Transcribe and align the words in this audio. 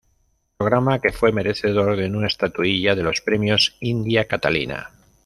Programa 0.57 0.97
que 0.97 1.11
fue 1.11 1.31
merecedor 1.31 1.95
de 1.95 2.07
una 2.07 2.25
estatuilla 2.25 2.95
de 2.95 3.03
los 3.03 3.21
premios 3.21 3.77
India 3.79 4.27
Catalina. 4.27 4.89